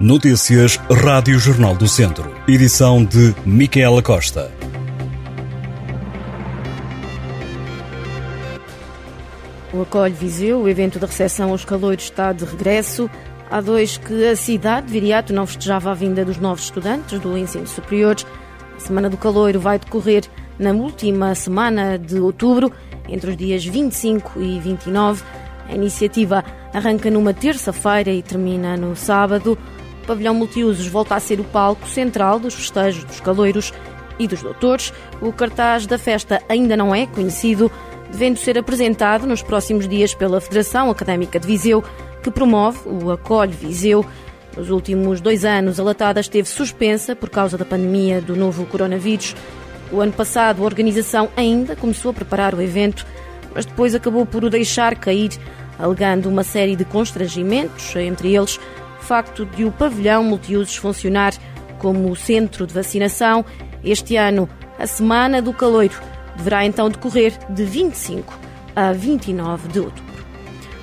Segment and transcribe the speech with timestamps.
[0.00, 2.34] Notícias Rádio Jornal do Centro.
[2.48, 4.50] Edição de Micaela Costa.
[9.74, 13.10] O Acolhe Viseu, o evento de recepção aos caloiros, está de regresso.
[13.50, 17.36] Há dois que a cidade de Viriato não festejava a vinda dos novos estudantes do
[17.36, 18.16] ensino superior.
[18.74, 20.24] A Semana do Caloiro vai decorrer
[20.58, 22.72] na última semana de outubro,
[23.06, 25.22] entre os dias 25 e 29.
[25.68, 26.42] A iniciativa
[26.72, 29.58] arranca numa terça-feira e termina no sábado.
[30.10, 33.72] Pavilhão multiusos volta a ser o palco central dos festejos dos caloiros
[34.18, 34.92] e dos doutores.
[35.22, 37.70] O cartaz da festa ainda não é conhecido,
[38.10, 41.84] devendo ser apresentado nos próximos dias pela Federação Académica de Viseu,
[42.24, 44.04] que promove o Acolhe Viseu.
[44.56, 49.36] Nos últimos dois anos, a latada esteve suspensa por causa da pandemia do novo coronavírus.
[49.92, 53.06] O ano passado, a organização ainda começou a preparar o evento,
[53.54, 55.30] mas depois acabou por o deixar cair,
[55.78, 58.58] alegando uma série de constrangimentos, entre eles
[59.04, 61.32] facto de o pavilhão multiusos funcionar
[61.78, 63.44] como centro de vacinação.
[63.82, 64.48] Este ano,
[64.78, 65.98] a Semana do Caloiro
[66.36, 68.38] deverá então decorrer de 25
[68.76, 70.10] a 29 de outubro.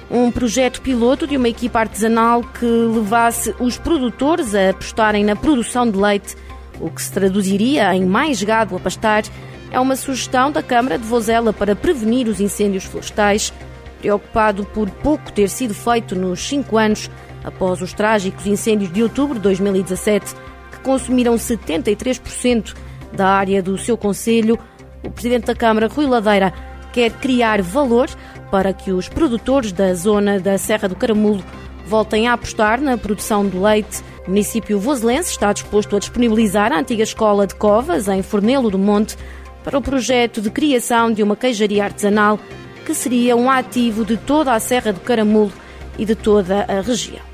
[0.10, 5.90] Um projeto piloto de uma equipa artesanal que levasse os produtores a apostarem na produção
[5.90, 6.36] de leite
[6.80, 9.24] o que se traduziria em mais gado a pastar,
[9.72, 13.54] é uma sugestão da Câmara de Vozela para prevenir os incêndios florestais,
[14.00, 17.10] preocupado por pouco ter sido feito nos cinco anos
[17.44, 20.36] após os trágicos incêndios de outubro de 2017,
[20.72, 22.76] que consumiram 73%
[23.14, 24.58] da área do seu Conselho.
[25.04, 26.54] O Presidente da Câmara, Rui Ladeira,
[26.92, 28.10] quer criar valor
[28.52, 31.44] para que os produtores da zona da Serra do Caramulo
[31.86, 36.80] voltem a apostar na produção de leite o município voselense está disposto a disponibilizar a
[36.80, 39.18] antiga escola de Covas, em Fornelo do Monte,
[39.64, 42.38] para o projeto de criação de uma queijaria artesanal
[42.86, 45.54] que seria um ativo de toda a Serra do Caramulo
[45.98, 47.27] e de toda a região.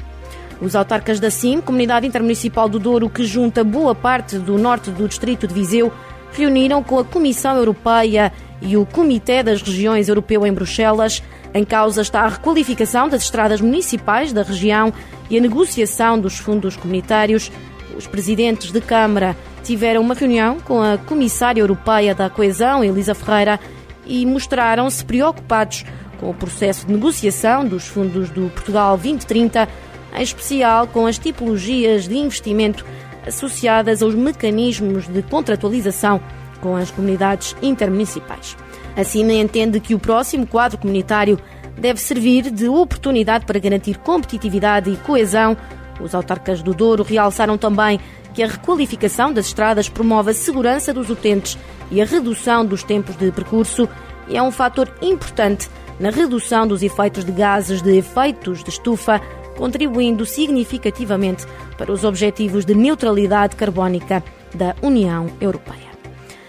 [0.63, 5.09] Os autarcas da CIM, Comunidade Intermunicipal do Douro, que junta boa parte do norte do
[5.09, 5.91] distrito de Viseu,
[6.31, 11.21] reuniram com a Comissão Europeia e o Comitê das Regiões Europeu em Bruxelas
[11.53, 14.93] em causa está a requalificação das estradas municipais da região
[15.29, 17.51] e a negociação dos fundos comunitários.
[17.97, 19.35] Os presidentes de Câmara
[19.65, 23.59] tiveram uma reunião com a Comissária Europeia da Coesão, Elisa Ferreira,
[24.05, 25.83] e mostraram-se preocupados
[26.21, 29.67] com o processo de negociação dos fundos do Portugal 2030,
[30.15, 32.85] em especial com as tipologias de investimento
[33.25, 36.21] associadas aos mecanismos de contratualização
[36.61, 38.55] com as comunidades intermunicipais.
[38.95, 41.39] Assim, entende que o próximo quadro comunitário
[41.77, 45.57] deve servir de oportunidade para garantir competitividade e coesão.
[45.99, 47.99] Os autarcas do Douro realçaram também
[48.33, 51.57] que a requalificação das estradas promove a segurança dos utentes
[51.91, 53.87] e a redução dos tempos de percurso
[54.27, 55.69] e é um fator importante
[55.99, 59.21] na redução dos efeitos de gases de efeitos de estufa,
[59.57, 61.45] contribuindo significativamente
[61.77, 65.93] para os objetivos de neutralidade carbónica da União Europeia.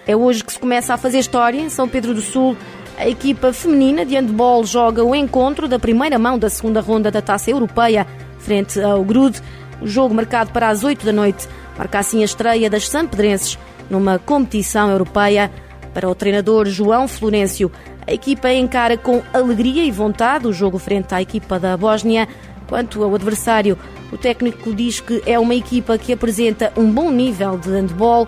[0.06, 2.56] É hoje que se começa a fazer história em São Pedro do Sul.
[2.98, 7.22] A equipa feminina de handball joga o encontro da primeira mão da segunda ronda da
[7.22, 8.06] Taça Europeia
[8.38, 9.40] frente ao Grude.
[9.80, 13.58] O jogo marcado para as 8 da noite marca assim a estreia das Sampedrenses
[13.90, 15.50] numa competição europeia.
[15.92, 17.70] Para o treinador João Florencio,
[18.06, 22.28] a equipa encara com alegria e vontade o jogo frente à equipa da Bósnia.
[22.68, 23.78] Quanto ao adversário,
[24.12, 28.26] o técnico diz que é uma equipa que apresenta um bom nível de handball.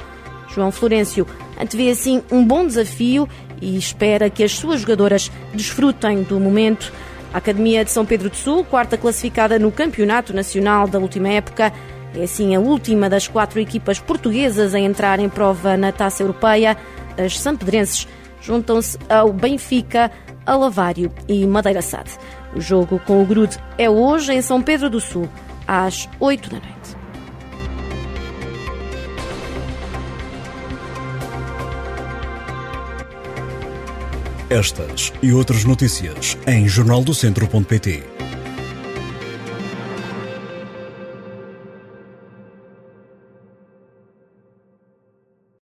[0.49, 1.27] João Florencio
[1.61, 3.29] antevê assim um bom desafio
[3.61, 6.93] e espera que as suas jogadoras desfrutem do momento.
[7.33, 11.73] A Academia de São Pedro do Sul, quarta classificada no Campeonato Nacional da última época,
[12.15, 16.77] é assim a última das quatro equipas portuguesas a entrar em prova na Taça Europeia.
[17.19, 18.09] As sampedrenses
[18.41, 20.11] juntam-se ao Benfica,
[20.47, 22.13] Alavário e Madeira Sade.
[22.55, 25.29] O jogo com o Grude é hoje em São Pedro do Sul,
[25.67, 26.77] às 8 da noite.
[34.49, 38.16] Estas e outras notícias em jornaldocentro.pt.